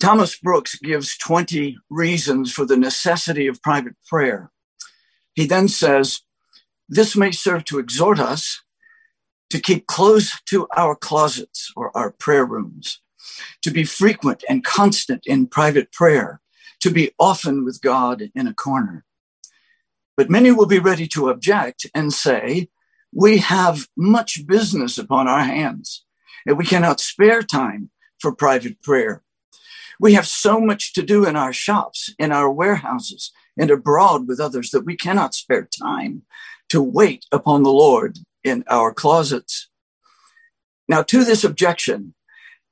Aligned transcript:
Thomas 0.00 0.36
Brooks 0.36 0.76
gives 0.76 1.16
20 1.18 1.78
reasons 1.88 2.52
for 2.52 2.64
the 2.64 2.76
necessity 2.76 3.46
of 3.46 3.62
private 3.62 3.94
prayer. 4.06 4.50
He 5.34 5.46
then 5.46 5.68
says, 5.68 6.20
This 6.88 7.16
may 7.16 7.30
serve 7.30 7.64
to 7.66 7.78
exhort 7.78 8.18
us 8.18 8.62
to 9.50 9.60
keep 9.60 9.86
close 9.86 10.40
to 10.46 10.66
our 10.76 10.96
closets 10.96 11.70
or 11.76 11.96
our 11.96 12.10
prayer 12.10 12.44
rooms, 12.44 13.00
to 13.62 13.70
be 13.70 13.84
frequent 13.84 14.42
and 14.48 14.64
constant 14.64 15.24
in 15.26 15.46
private 15.46 15.92
prayer, 15.92 16.40
to 16.80 16.90
be 16.90 17.12
often 17.18 17.64
with 17.64 17.80
God 17.80 18.24
in 18.34 18.46
a 18.46 18.54
corner. 18.54 19.04
But 20.16 20.30
many 20.30 20.50
will 20.50 20.66
be 20.66 20.78
ready 20.78 21.06
to 21.08 21.28
object 21.28 21.86
and 21.94 22.12
say, 22.12 22.68
We 23.12 23.38
have 23.38 23.88
much 23.96 24.46
business 24.46 24.98
upon 24.98 25.28
our 25.28 25.44
hands, 25.44 26.04
and 26.46 26.56
we 26.58 26.64
cannot 26.64 27.00
spare 27.00 27.42
time 27.42 27.90
for 28.18 28.34
private 28.34 28.82
prayer. 28.82 29.23
We 30.00 30.14
have 30.14 30.26
so 30.26 30.60
much 30.60 30.92
to 30.94 31.02
do 31.02 31.26
in 31.26 31.36
our 31.36 31.52
shops, 31.52 32.12
in 32.18 32.32
our 32.32 32.50
warehouses, 32.50 33.32
and 33.56 33.70
abroad 33.70 34.26
with 34.26 34.40
others 34.40 34.70
that 34.70 34.84
we 34.84 34.96
cannot 34.96 35.34
spare 35.34 35.68
time 35.80 36.22
to 36.68 36.82
wait 36.82 37.24
upon 37.30 37.62
the 37.62 37.72
Lord 37.72 38.18
in 38.42 38.64
our 38.68 38.92
closets. 38.92 39.68
Now, 40.88 41.02
to 41.04 41.24
this 41.24 41.44
objection, 41.44 42.14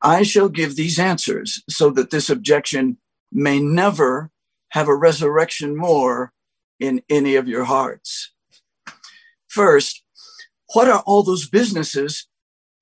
I 0.00 0.22
shall 0.24 0.48
give 0.48 0.74
these 0.74 0.98
answers 0.98 1.62
so 1.68 1.90
that 1.90 2.10
this 2.10 2.28
objection 2.28 2.98
may 3.30 3.60
never 3.60 4.30
have 4.70 4.88
a 4.88 4.96
resurrection 4.96 5.76
more 5.76 6.32
in 6.80 7.02
any 7.08 7.36
of 7.36 7.46
your 7.46 7.64
hearts. 7.64 8.32
First, 9.48 10.02
what 10.74 10.88
are 10.88 11.02
all 11.06 11.22
those 11.22 11.48
businesses 11.48 12.26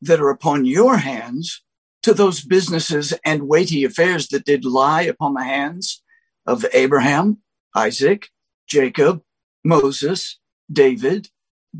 that 0.01 0.20
are 0.20 0.31
upon 0.31 0.65
your 0.65 0.97
hands 0.97 1.62
to 2.03 2.15
those 2.15 2.43
businesses 2.43 3.13
and 3.25 3.49
weighty 3.49 3.85
affairs 3.85 4.29
that 4.29 4.45
did 4.45 4.65
lie 4.65 5.03
upon 5.03 5.35
the 5.35 5.45
hands 5.45 6.03
of 6.47 6.65
Abraham, 6.73 7.39
Isaac, 7.75 8.29
Jacob, 8.67 9.23
Moses, 9.65 10.39
David, 10.73 11.29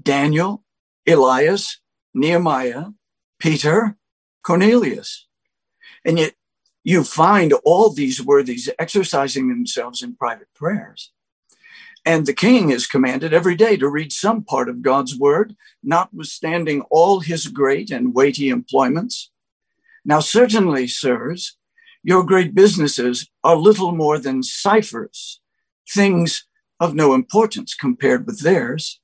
Daniel, 0.01 0.65
Elias, 1.07 1.81
Nehemiah, 2.15 2.87
Peter, 3.39 3.97
Cornelius. 4.43 5.27
And 6.05 6.19
yet 6.19 6.35
you 6.85 7.05
find 7.05 7.53
all 7.65 7.91
these 7.91 8.25
worthies 8.25 8.69
exercising 8.79 9.49
themselves 9.49 10.03
in 10.03 10.17
private 10.17 10.49
prayers. 10.55 11.13
And 12.05 12.25
the 12.25 12.33
king 12.33 12.71
is 12.71 12.87
commanded 12.87 13.35
every 13.35 13.55
day 13.55 13.77
to 13.77 13.89
read 13.89 14.13
some 14.13 14.43
part 14.43 14.69
of 14.71 14.81
God's 14.81 15.19
word, 15.19 15.55
notwithstanding 15.83 16.83
all 16.91 17.21
his 17.21 17.47
great 17.49 17.91
and 17.91 18.15
weighty 18.15 18.49
employments. 18.49 19.31
Now, 20.05 20.21
certainly, 20.21 20.87
sirs, 20.87 21.57
your 22.03 22.25
great 22.25 22.55
businesses 22.55 23.29
are 23.45 23.57
little 23.57 23.93
more 23.93 24.19
than 24.19 24.43
ciphers, 24.43 25.41
things 25.89 26.47
of 26.79 26.95
no 26.95 27.13
importance 27.13 27.75
compared 27.75 28.27
with 28.27 28.41
theirs. 28.41 29.01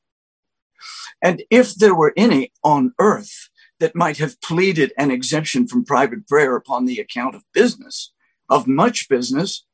And 1.23 1.43
if 1.51 1.75
there 1.75 1.95
were 1.95 2.15
any 2.17 2.53
on 2.65 2.95
earth 2.99 3.51
that 3.81 3.95
might 3.95 4.17
have 4.17 4.41
pleaded 4.41 4.93
an 4.97 5.11
exemption 5.11 5.69
from 5.69 5.85
private 5.85 6.27
prayer 6.27 6.57
upon 6.57 6.87
the 6.87 6.99
account 6.99 7.35
of 7.35 7.45
business, 7.53 8.13
of 8.49 8.67
much 8.67 9.09
business, 9.09 9.67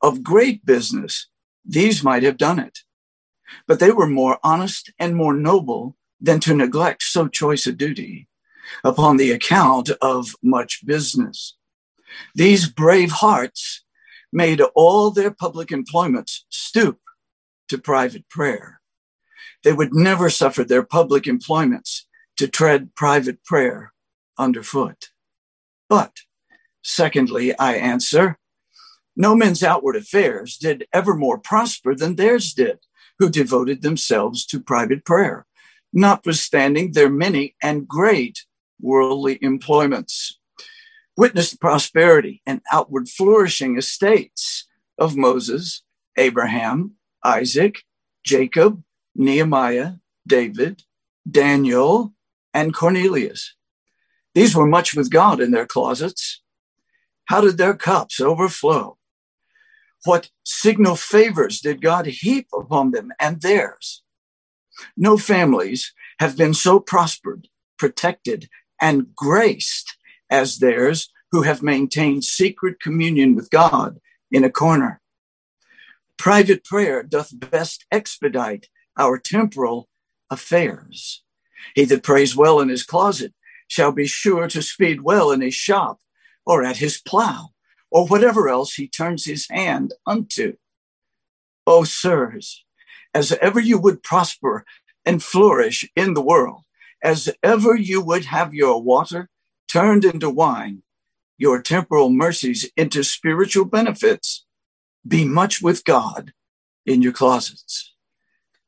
of 0.00 0.22
great 0.22 0.64
business, 0.64 1.28
these 1.64 2.02
might 2.02 2.22
have 2.22 2.38
done 2.38 2.58
it. 2.58 2.78
But 3.66 3.80
they 3.80 3.90
were 3.90 4.06
more 4.06 4.38
honest 4.42 4.90
and 4.98 5.14
more 5.14 5.34
noble 5.34 5.96
than 6.18 6.40
to 6.40 6.54
neglect 6.54 7.02
so 7.02 7.28
choice 7.28 7.66
a 7.66 7.72
duty 7.72 8.28
upon 8.84 9.16
the 9.16 9.30
account 9.32 9.90
of 10.02 10.34
much 10.42 10.84
business. 10.84 11.56
These 12.34 12.68
brave 12.68 13.10
hearts 13.10 13.84
made 14.32 14.60
all 14.74 15.10
their 15.10 15.30
public 15.30 15.72
employments 15.72 16.44
stoop 16.48 16.98
to 17.68 17.78
private 17.78 18.28
prayer. 18.28 18.80
They 19.62 19.72
would 19.72 19.94
never 19.94 20.30
suffer 20.30 20.64
their 20.64 20.82
public 20.82 21.26
employments 21.26 22.06
to 22.36 22.48
tread 22.48 22.94
private 22.94 23.44
prayer 23.44 23.92
underfoot. 24.38 25.10
But, 25.88 26.12
secondly, 26.82 27.56
I 27.58 27.74
answer, 27.74 28.38
no 29.16 29.34
men's 29.34 29.62
outward 29.62 29.96
affairs 29.96 30.56
did 30.56 30.86
ever 30.92 31.14
more 31.14 31.38
prosper 31.38 31.94
than 31.94 32.16
theirs 32.16 32.54
did, 32.54 32.78
who 33.18 33.28
devoted 33.28 33.82
themselves 33.82 34.46
to 34.46 34.60
private 34.60 35.04
prayer, 35.04 35.46
notwithstanding 35.92 36.92
their 36.92 37.10
many 37.10 37.54
and 37.62 37.86
great 37.86 38.46
worldly 38.82 39.38
employments. 39.42 40.38
Witness 41.16 41.50
the 41.50 41.58
prosperity 41.58 42.42
and 42.46 42.60
outward 42.72 43.08
flourishing 43.08 43.76
estates 43.76 44.66
of 44.98 45.16
Moses, 45.16 45.82
Abraham, 46.16 46.92
Isaac, 47.24 47.82
Jacob, 48.24 48.82
Nehemiah, 49.14 49.94
David, 50.26 50.82
Daniel, 51.30 52.14
and 52.54 52.74
Cornelius. 52.74 53.54
These 54.34 54.54
were 54.54 54.66
much 54.66 54.94
with 54.94 55.10
God 55.10 55.40
in 55.40 55.50
their 55.50 55.66
closets. 55.66 56.42
How 57.26 57.40
did 57.40 57.58
their 57.58 57.74
cups 57.74 58.20
overflow? 58.20 58.96
What 60.04 60.30
signal 60.44 60.96
favors 60.96 61.60
did 61.60 61.82
God 61.82 62.06
heap 62.06 62.48
upon 62.54 62.92
them 62.92 63.12
and 63.20 63.40
theirs? 63.40 64.02
No 64.96 65.18
families 65.18 65.92
have 66.18 66.36
been 66.36 66.54
so 66.54 66.80
prospered, 66.80 67.48
protected, 67.78 68.48
and 68.80 69.14
graced 69.14 69.96
as 70.30 70.58
theirs 70.58 71.10
who 71.32 71.42
have 71.42 71.62
maintained 71.62 72.24
secret 72.24 72.80
communion 72.80 73.34
with 73.34 73.50
God 73.50 73.98
in 74.30 74.44
a 74.44 74.50
corner. 74.50 75.00
Private 76.16 76.64
prayer 76.64 77.02
doth 77.02 77.38
best 77.50 77.86
expedite 77.90 78.68
our 78.98 79.18
temporal 79.18 79.88
affairs. 80.30 81.22
He 81.74 81.84
that 81.86 82.02
prays 82.02 82.36
well 82.36 82.60
in 82.60 82.68
his 82.68 82.84
closet 82.84 83.32
shall 83.68 83.92
be 83.92 84.06
sure 84.06 84.48
to 84.48 84.62
speed 84.62 85.02
well 85.02 85.30
in 85.30 85.40
his 85.40 85.54
shop 85.54 86.00
or 86.44 86.64
at 86.64 86.78
his 86.78 87.00
plow 87.00 87.50
or 87.90 88.06
whatever 88.06 88.48
else 88.48 88.74
he 88.74 88.88
turns 88.88 89.24
his 89.24 89.46
hand 89.50 89.94
unto. 90.06 90.56
O 91.66 91.84
sirs, 91.84 92.64
as 93.14 93.32
ever 93.40 93.60
you 93.60 93.78
would 93.78 94.02
prosper 94.02 94.64
and 95.04 95.22
flourish 95.22 95.88
in 95.94 96.14
the 96.14 96.22
world, 96.22 96.62
as 97.02 97.28
ever 97.42 97.74
you 97.74 98.00
would 98.00 98.26
have 98.26 98.54
your 98.54 98.82
water 98.82 99.28
turned 99.68 100.04
into 100.04 100.28
wine, 100.28 100.82
your 101.38 101.62
temporal 101.62 102.10
mercies 102.10 102.70
into 102.76 103.02
spiritual 103.02 103.64
benefits, 103.64 104.44
be 105.06 105.24
much 105.24 105.62
with 105.62 105.84
God 105.84 106.32
in 106.84 107.02
your 107.02 107.12
closets. 107.12 107.94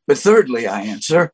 But 0.06 0.19
thirdly, 0.19 0.66
I 0.66 0.82
answer, 0.82 1.32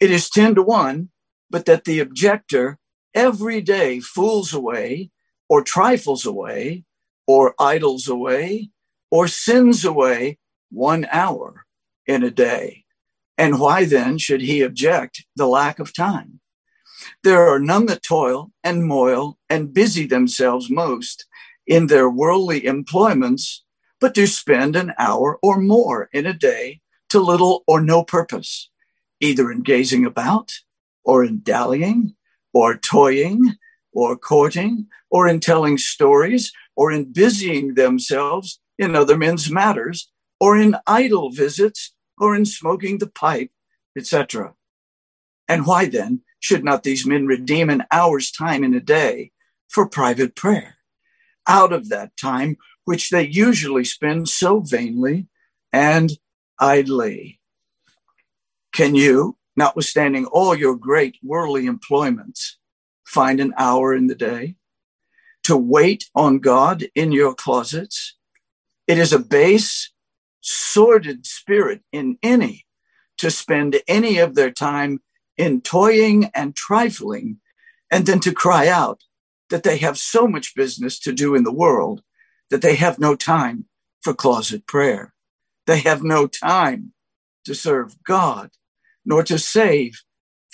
it 0.00 0.10
is 0.10 0.28
10 0.30 0.56
to 0.56 0.62
1, 0.62 1.10
but 1.50 1.64
that 1.66 1.84
the 1.84 2.00
objector 2.00 2.78
every 3.14 3.60
day 3.60 4.00
fools 4.00 4.52
away 4.52 5.10
or 5.48 5.62
trifles 5.62 6.26
away 6.26 6.84
or 7.26 7.54
idles 7.58 8.08
away 8.08 8.70
or 9.10 9.28
sins 9.28 9.84
away 9.84 10.38
one 10.70 11.06
hour 11.10 11.66
in 12.06 12.22
a 12.22 12.30
day. 12.30 12.81
And 13.42 13.58
why 13.58 13.84
then 13.86 14.18
should 14.18 14.40
he 14.40 14.60
object 14.62 15.26
the 15.34 15.48
lack 15.48 15.80
of 15.80 15.92
time? 15.92 16.38
There 17.24 17.48
are 17.48 17.58
none 17.58 17.86
that 17.86 18.04
toil 18.04 18.52
and 18.62 18.86
moil 18.86 19.36
and 19.50 19.74
busy 19.74 20.06
themselves 20.06 20.70
most 20.70 21.26
in 21.66 21.88
their 21.88 22.08
worldly 22.08 22.64
employments, 22.64 23.64
but 23.98 24.14
do 24.14 24.28
spend 24.28 24.76
an 24.76 24.92
hour 24.96 25.40
or 25.42 25.58
more 25.58 26.08
in 26.12 26.24
a 26.24 26.32
day 26.32 26.82
to 27.08 27.18
little 27.18 27.64
or 27.66 27.80
no 27.80 28.04
purpose, 28.04 28.70
either 29.18 29.50
in 29.50 29.62
gazing 29.62 30.06
about, 30.06 30.52
or 31.02 31.24
in 31.24 31.40
dallying, 31.42 32.14
or 32.52 32.76
toying, 32.76 33.56
or 33.92 34.16
courting, 34.16 34.86
or 35.10 35.26
in 35.26 35.40
telling 35.40 35.78
stories, 35.78 36.52
or 36.76 36.92
in 36.92 37.12
busying 37.12 37.74
themselves 37.74 38.60
in 38.78 38.94
other 38.94 39.18
men's 39.18 39.50
matters, 39.50 40.12
or 40.38 40.56
in 40.56 40.76
idle 40.86 41.30
visits 41.30 41.92
or 42.22 42.36
in 42.36 42.44
smoking 42.44 42.98
the 42.98 43.08
pipe, 43.08 43.50
etc. 43.98 44.54
And 45.48 45.66
why 45.66 45.86
then 45.86 46.22
should 46.38 46.62
not 46.62 46.84
these 46.84 47.04
men 47.04 47.26
redeem 47.26 47.68
an 47.68 47.82
hour's 47.90 48.30
time 48.30 48.62
in 48.62 48.74
a 48.74 48.80
day 48.80 49.32
for 49.68 49.88
private 49.88 50.36
prayer 50.36 50.76
out 51.48 51.72
of 51.72 51.88
that 51.88 52.16
time 52.16 52.56
which 52.84 53.10
they 53.10 53.26
usually 53.26 53.84
spend 53.84 54.28
so 54.28 54.60
vainly 54.60 55.26
and 55.72 56.12
idly? 56.60 57.40
Can 58.72 58.94
you, 58.94 59.36
notwithstanding 59.56 60.26
all 60.26 60.54
your 60.54 60.76
great 60.76 61.16
worldly 61.24 61.66
employments, 61.66 62.56
find 63.04 63.40
an 63.40 63.52
hour 63.58 63.92
in 63.92 64.06
the 64.06 64.14
day 64.14 64.54
to 65.42 65.56
wait 65.56 66.08
on 66.14 66.38
God 66.38 66.84
in 66.94 67.10
your 67.10 67.34
closets? 67.34 68.16
It 68.86 68.98
is 68.98 69.12
a 69.12 69.18
base 69.18 69.91
sordid 70.42 71.24
spirit 71.26 71.80
in 71.92 72.18
any 72.22 72.66
to 73.18 73.30
spend 73.30 73.80
any 73.88 74.18
of 74.18 74.34
their 74.34 74.50
time 74.50 75.00
in 75.38 75.60
toying 75.60 76.30
and 76.34 76.54
trifling, 76.54 77.38
and 77.90 78.04
then 78.04 78.20
to 78.20 78.32
cry 78.32 78.68
out 78.68 79.00
that 79.48 79.62
they 79.62 79.78
have 79.78 79.96
so 79.96 80.26
much 80.26 80.54
business 80.54 80.98
to 80.98 81.12
do 81.12 81.34
in 81.34 81.44
the 81.44 81.52
world 81.52 82.02
that 82.50 82.62
they 82.62 82.74
have 82.74 82.98
no 82.98 83.16
time 83.16 83.66
for 84.02 84.12
closet 84.12 84.66
prayer. 84.66 85.14
They 85.66 85.78
have 85.80 86.02
no 86.02 86.26
time 86.26 86.92
to 87.44 87.54
serve 87.54 87.96
God, 88.04 88.50
nor 89.04 89.22
to 89.24 89.38
save 89.38 90.02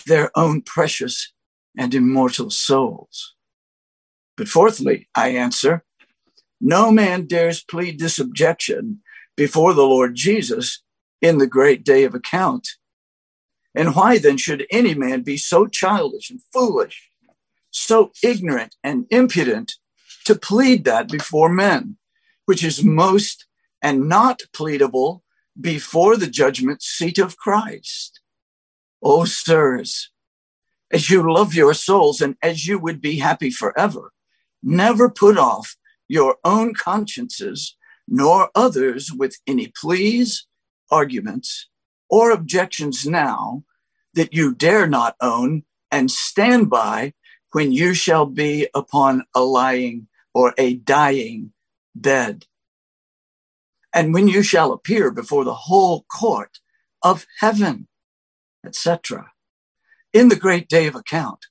their 0.07 0.31
own 0.37 0.63
precious 0.63 1.33
and 1.77 1.95
immortal 1.95 2.51
souls. 2.51 3.35
But 4.37 4.49
fourthly, 4.49 5.09
I 5.15 5.31
answer, 5.31 5.85
no 6.61 6.91
man 6.91 7.27
dares 7.27 7.63
plead 7.63 7.99
this 7.99 8.19
objection 8.19 9.01
before 9.39 9.73
the 9.73 9.87
Lord 9.87 10.17
Jesus 10.17 10.83
in 11.23 11.39
the 11.39 11.47
great 11.47 11.85
day 11.85 12.03
of 12.03 12.13
account. 12.13 12.71
And 13.73 13.95
why 13.95 14.19
then 14.19 14.37
should 14.37 14.67
any 14.69 14.95
man 14.95 15.23
be 15.23 15.37
so 15.37 15.69
childish 15.69 16.29
and 16.29 16.43
foolish, 16.53 17.09
so 17.71 18.11
ignorant 18.21 18.75
and 18.83 19.07
impudent 19.11 19.77
to 20.25 20.35
plead 20.35 20.85
that 20.87 21.09
before 21.09 21.49
men, 21.49 21.99
which 22.47 22.65
is 22.65 22.83
most 22.83 23.47
and 23.81 24.09
not 24.09 24.43
pleadable 24.53 25.23
before 25.59 26.17
the 26.17 26.27
judgment 26.27 26.83
seat 26.83 27.19
of 27.19 27.37
Christ? 27.37 28.21
O 29.01 29.21
oh, 29.21 29.25
sirs, 29.25 30.11
as 30.91 31.11
you 31.11 31.33
love 31.33 31.55
your 31.55 31.75
souls 31.75 32.21
and 32.21 32.35
as 32.43 32.67
you 32.67 32.77
would 32.81 33.01
be 33.01 33.19
happy 33.19 33.51
forever, 33.53 34.11
never 34.65 35.09
put 35.09 35.39
off 35.39 35.77
your 36.09 36.39
own 36.45 36.75
consciences 36.75 37.77
nor 38.09 38.51
others 38.55 39.13
with 39.13 39.37
any 39.47 39.73
pleas, 39.81 40.47
arguments, 40.91 41.69
or 42.09 42.31
objections 42.31 43.07
now 43.07 43.65
that 44.15 44.33
you 44.33 44.55
dare 44.55 44.87
not 44.87 45.15
own 45.21 45.63
and 45.91 46.11
stand 46.11 46.71
by 46.71 47.13
when 47.53 47.73
you 47.73 47.95
shall 47.95 48.27
be 48.27 48.69
upon 48.75 49.25
a 49.35 49.41
lying 49.41 50.09
or 50.35 50.55
a 50.59 50.75
dying 50.75 51.53
bed. 51.95 52.47
And 53.95 54.13
when 54.13 54.29
you 54.29 54.43
shall 54.43 54.73
appear 54.73 55.11
before 55.11 55.45
the 55.45 55.55
whole 55.55 56.05
court 56.11 56.59
of 57.03 57.27
heaven, 57.41 57.89
etc. 58.65 59.33
In 60.13 60.29
the 60.29 60.37
great 60.37 60.69
day 60.69 60.87
of 60.87 60.95
account, 60.95 61.47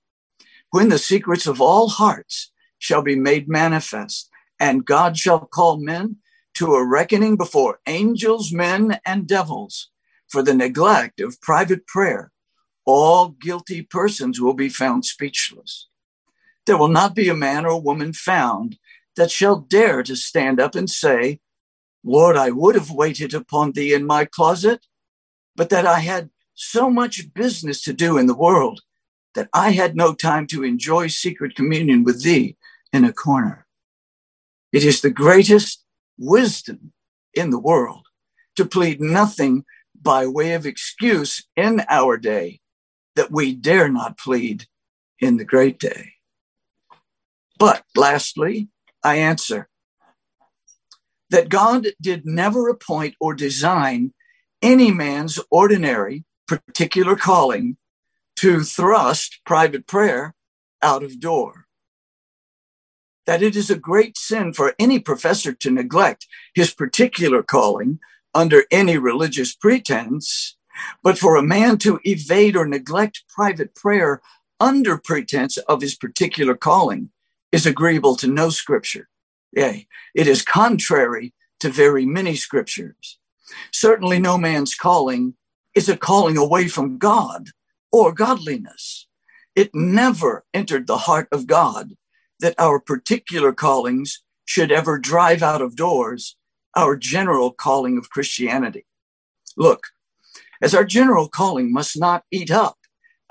when 0.71 0.89
the 0.89 0.99
secrets 0.99 1.47
of 1.47 1.61
all 1.61 1.89
hearts 1.89 2.51
shall 2.77 3.01
be 3.01 3.15
made 3.15 3.47
manifest, 3.47 4.29
and 4.59 4.85
God 4.85 5.17
shall 5.17 5.39
call 5.39 5.77
men 5.77 6.17
to 6.57 6.73
a 6.73 6.83
reckoning 6.83 7.37
before 7.37 7.79
angels, 7.85 8.51
men, 8.51 8.99
and 9.05 9.27
devils 9.27 9.91
for 10.27 10.41
the 10.41 10.55
neglect 10.55 11.19
of 11.19 11.39
private 11.39 11.85
prayer, 11.85 12.31
all 12.83 13.29
guilty 13.29 13.83
persons 13.83 14.41
will 14.41 14.55
be 14.55 14.67
found 14.67 15.05
speechless. 15.05 15.87
There 16.65 16.77
will 16.77 16.87
not 16.87 17.13
be 17.13 17.29
a 17.29 17.35
man 17.35 17.67
or 17.67 17.79
woman 17.79 18.11
found 18.11 18.79
that 19.15 19.29
shall 19.29 19.57
dare 19.59 20.01
to 20.01 20.15
stand 20.15 20.59
up 20.59 20.73
and 20.73 20.89
say, 20.89 21.41
Lord, 22.03 22.35
I 22.35 22.49
would 22.49 22.73
have 22.73 22.89
waited 22.89 23.35
upon 23.35 23.73
thee 23.73 23.93
in 23.93 24.07
my 24.07 24.25
closet, 24.25 24.87
but 25.55 25.69
that 25.69 25.85
I 25.85 25.99
had 25.99 26.31
so 26.55 26.89
much 26.89 27.33
business 27.35 27.83
to 27.83 27.93
do 27.93 28.17
in 28.17 28.25
the 28.25 28.35
world 28.35 28.81
that 29.35 29.49
I 29.53 29.71
had 29.71 29.95
no 29.95 30.15
time 30.15 30.47
to 30.47 30.63
enjoy 30.63 31.07
secret 31.07 31.55
communion 31.55 32.03
with 32.03 32.23
thee 32.23 32.57
in 32.91 33.05
a 33.05 33.13
corner. 33.13 33.67
It 34.71 34.83
is 34.83 35.01
the 35.01 35.11
greatest 35.11 35.83
wisdom 36.17 36.93
in 37.33 37.49
the 37.49 37.59
world 37.59 38.05
to 38.55 38.65
plead 38.65 38.99
nothing 38.99 39.63
by 39.99 40.27
way 40.27 40.53
of 40.53 40.65
excuse 40.65 41.45
in 41.55 41.83
our 41.89 42.17
day 42.17 42.59
that 43.15 43.31
we 43.31 43.53
dare 43.53 43.89
not 43.89 44.17
plead 44.17 44.65
in 45.19 45.37
the 45.37 45.45
great 45.45 45.79
day. 45.79 46.13
But 47.57 47.83
lastly, 47.95 48.69
I 49.03 49.15
answer 49.15 49.67
that 51.29 51.49
God 51.49 51.87
did 52.01 52.25
never 52.25 52.69
appoint 52.69 53.15
or 53.19 53.33
design 53.33 54.13
any 54.61 54.91
man's 54.91 55.39
ordinary 55.51 56.23
particular 56.47 57.15
calling 57.15 57.77
to 58.37 58.61
thrust 58.61 59.39
private 59.45 59.87
prayer 59.87 60.35
out 60.81 61.03
of 61.03 61.19
door 61.19 61.66
that 63.27 63.43
it 63.43 63.55
is 63.55 63.69
a 63.69 63.77
great 63.77 64.17
sin 64.17 64.53
for 64.53 64.73
any 64.79 64.97
professor 64.97 65.53
to 65.53 65.69
neglect 65.69 66.25
his 66.55 66.73
particular 66.73 67.43
calling 67.43 67.99
under 68.33 68.63
any 68.71 68.97
religious 68.97 69.53
pretense, 69.53 70.55
but 71.03 71.19
for 71.19 71.35
a 71.35 71.43
man 71.43 71.77
to 71.77 71.99
evade 72.05 72.55
or 72.55 72.65
neglect 72.65 73.25
private 73.29 73.75
prayer 73.75 74.21
under 74.59 74.97
pretense 74.97 75.57
of 75.57 75.81
his 75.81 75.95
particular 75.95 76.55
calling 76.55 77.09
is 77.51 77.65
agreeable 77.65 78.15
to 78.15 78.27
no 78.27 78.49
scripture. 78.49 79.09
Yea, 79.51 79.87
it 80.15 80.27
is 80.27 80.41
contrary 80.41 81.33
to 81.59 81.69
very 81.69 82.05
many 82.05 82.35
scriptures. 82.35 83.19
Certainly, 83.71 84.19
no 84.19 84.37
man's 84.37 84.75
calling 84.75 85.35
is 85.75 85.89
a 85.89 85.97
calling 85.97 86.37
away 86.37 86.67
from 86.67 86.97
God 86.97 87.49
or 87.91 88.13
godliness. 88.13 89.07
It 89.55 89.71
never 89.73 90.45
entered 90.53 90.87
the 90.87 90.97
heart 90.97 91.27
of 91.31 91.47
God 91.47 91.95
that 92.39 92.55
our 92.59 92.79
particular 92.79 93.53
callings 93.53 94.23
should 94.45 94.71
ever 94.71 94.97
drive 94.97 95.43
out 95.43 95.61
of 95.61 95.75
doors 95.75 96.35
our 96.75 96.95
general 96.95 97.51
calling 97.51 97.97
of 97.97 98.09
Christianity. 98.09 98.85
Look, 99.55 99.87
as 100.61 100.73
our 100.73 100.85
general 100.85 101.27
calling 101.27 101.71
must 101.71 101.99
not 101.99 102.23
eat 102.31 102.51
up 102.51 102.77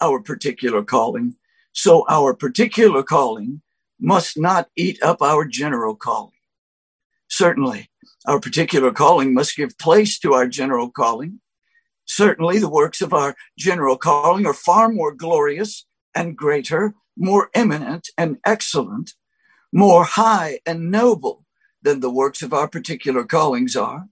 our 0.01 0.21
particular 0.21 0.83
calling, 0.83 1.37
so 1.73 2.05
our 2.09 2.35
particular 2.35 3.03
calling 3.03 3.63
must 4.01 4.39
not 4.39 4.69
eat 4.77 5.03
up 5.03 5.23
our 5.23 5.45
general 5.45 5.95
calling. 5.95 6.33
Certainly, 7.29 7.91
our 8.27 8.41
particular 8.41 8.93
calling 8.93 9.33
must 9.33 9.57
give 9.57 9.79
place 9.79 10.19
to 10.19 10.35
our 10.35 10.47
general 10.47 10.91
calling. 10.91 11.41
Certainly, 12.05 12.59
the 12.59 12.69
works 12.69 13.01
of 13.01 13.13
our 13.13 13.35
general 13.59 13.97
calling 13.97 14.47
are 14.47 14.55
far 14.55 14.89
more 14.89 15.13
glorious 15.13 15.87
and 16.15 16.37
greater 16.37 16.95
more 17.17 17.51
eminent 17.55 18.09
and 18.19 18.39
excellent, 18.45 19.15
more 19.73 20.05
high 20.05 20.61
and 20.67 20.91
noble 20.91 21.45
than 21.83 22.01
the 22.01 22.11
works 22.11 22.43
of 22.43 22.53
our 22.53 22.69
particular 22.69 23.25
callings 23.25 23.77
are. 23.77 24.09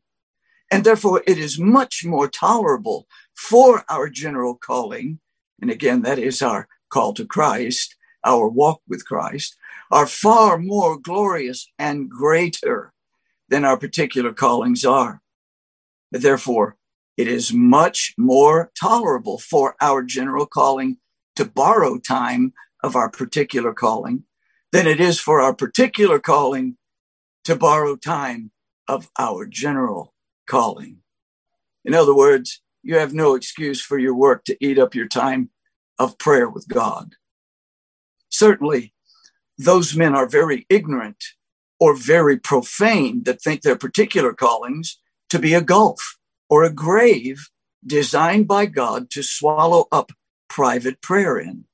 And 0.71 0.85
therefore, 0.85 1.23
it 1.27 1.39
is 1.39 1.59
much 1.59 2.05
more 2.05 2.29
tolerable 2.29 3.07
for 3.35 3.85
our 3.89 4.09
general 4.09 4.55
calling. 4.55 5.21
And 5.61 5.71
again, 5.71 6.03
that 6.03 6.19
is 6.19 6.43
our 6.43 6.69
call 6.89 7.13
to 7.15 7.27
Christ, 7.27 7.97
our 8.25 8.49
walk 8.49 8.81
with 8.89 9.05
Christ, 9.05 9.57
are 9.91 10.07
far 10.07 10.59
more 10.59 10.99
glorious 10.99 11.67
and 11.79 12.09
greater 12.09 12.93
than 13.49 13.65
our 13.65 13.77
particular 13.77 14.33
callings 14.33 14.85
are. 14.85 15.21
Therefore, 16.11 16.77
it 17.17 17.29
is 17.29 17.53
much 17.53 18.15
more 18.17 18.71
tolerable 18.79 19.39
for 19.39 19.77
our 19.81 20.03
general 20.03 20.47
calling 20.47 20.97
to 21.37 21.45
borrow 21.45 21.99
time 21.99 22.53
of 22.85 22.95
our 22.95 23.09
particular 23.09 23.73
calling 23.73 24.25
than 24.71 24.87
it 24.87 25.01
is 25.01 25.19
for 25.19 25.41
our 25.41 25.55
particular 25.55 26.19
calling 26.19 26.77
to 27.43 27.57
borrow 27.57 27.97
time 27.97 28.51
of 28.87 29.11
our 29.19 29.47
general 29.47 30.13
calling. 30.47 30.99
In 31.83 31.95
other 31.95 32.15
words, 32.15 32.61
you 32.83 32.97
have 32.97 33.15
no 33.15 33.35
excuse 33.35 33.81
for 33.81 33.99
your 33.99 34.15
work 34.15 34.45
to 34.45 34.57
eat 34.61 34.79
up 34.79 34.95
your 34.95 35.09
time 35.09 35.49
of 35.99 36.19
prayer 36.19 36.47
with 36.47 36.69
God. 36.69 37.15
Certainly, 38.29 38.93
those 39.57 39.97
men 39.97 40.15
are 40.15 40.29
very 40.29 40.67
ignorant 40.69 41.25
or 41.81 41.97
very 41.97 42.39
profane 42.39 43.23
that 43.23 43.41
think 43.41 43.63
their 43.63 43.77
particular 43.77 44.35
callings 44.35 45.01
to 45.31 45.39
be 45.39 45.55
a 45.55 45.63
gulf 45.63 46.19
or 46.51 46.65
a 46.65 46.71
grave 46.71 47.49
designed 47.87 48.47
by 48.47 48.67
God 48.67 49.09
to 49.11 49.23
swallow 49.23 49.87
up 49.91 50.13
private 50.49 51.01
prayer 51.01 51.39
in. 51.39 51.65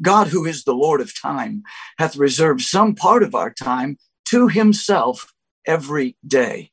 God, 0.00 0.28
who 0.28 0.44
is 0.44 0.64
the 0.64 0.74
Lord 0.74 1.00
of 1.00 1.18
time, 1.18 1.62
hath 1.98 2.16
reserved 2.16 2.62
some 2.62 2.94
part 2.94 3.22
of 3.22 3.34
our 3.34 3.52
time 3.52 3.98
to 4.26 4.48
himself 4.48 5.32
every 5.66 6.16
day. 6.26 6.70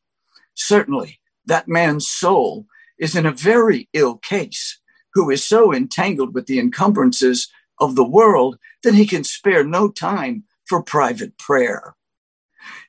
Certainly, 0.55 1.19
that 1.45 1.67
man's 1.67 2.07
soul 2.07 2.65
is 2.97 3.15
in 3.15 3.25
a 3.25 3.31
very 3.31 3.89
ill 3.93 4.17
case, 4.17 4.79
who 5.13 5.29
is 5.29 5.43
so 5.43 5.73
entangled 5.73 6.33
with 6.33 6.45
the 6.45 6.59
encumbrances 6.59 7.49
of 7.79 7.95
the 7.95 8.07
world 8.07 8.57
that 8.83 8.93
he 8.93 9.05
can 9.05 9.23
spare 9.23 9.63
no 9.63 9.89
time 9.89 10.43
for 10.67 10.81
private 10.81 11.37
prayer. 11.37 11.95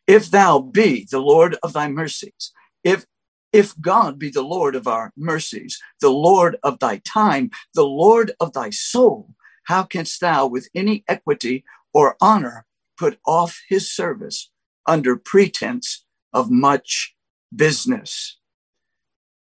If 0.06 0.30
thou 0.30 0.60
be 0.60 1.06
the 1.10 1.18
Lord 1.20 1.56
of 1.62 1.72
thy 1.72 1.88
mercies, 1.88 2.52
if 2.84 3.06
if 3.52 3.80
God 3.80 4.18
be 4.18 4.28
the 4.28 4.42
Lord 4.42 4.74
of 4.74 4.86
our 4.86 5.12
mercies, 5.16 5.80
the 6.00 6.10
Lord 6.10 6.56
of 6.62 6.78
thy 6.78 6.98
time, 6.98 7.50
the 7.74 7.86
Lord 7.86 8.32
of 8.38 8.52
thy 8.52 8.70
soul, 8.70 9.34
how 9.66 9.82
canst 9.82 10.20
thou 10.20 10.46
with 10.46 10.68
any 10.74 11.04
equity 11.06 11.64
or 11.92 12.16
honor 12.20 12.66
put 12.96 13.18
off 13.26 13.60
his 13.68 13.90
service 13.90 14.50
under 14.86 15.16
pretense 15.16 16.04
of 16.32 16.50
much 16.50 17.14
business? 17.54 18.38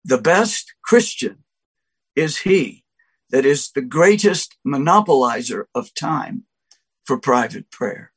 The 0.03 0.17
best 0.17 0.73
Christian 0.83 1.43
is 2.15 2.39
he 2.39 2.83
that 3.29 3.45
is 3.45 3.71
the 3.71 3.81
greatest 3.81 4.57
monopolizer 4.65 5.65
of 5.73 5.93
time 5.93 6.43
for 7.05 7.17
private 7.17 7.71
prayer. 7.71 8.11